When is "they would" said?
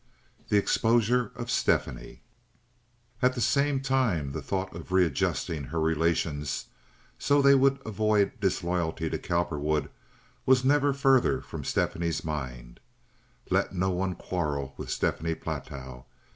7.49-7.77